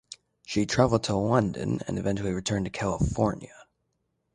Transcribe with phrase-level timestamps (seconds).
[0.47, 3.53] She traveled to London, and eventually returned to California.